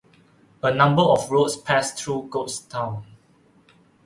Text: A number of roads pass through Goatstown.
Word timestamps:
A 0.63 0.73
number 0.73 1.03
of 1.03 1.29
roads 1.29 1.55
pass 1.55 1.91
through 1.91 2.27
Goatstown. 2.31 3.05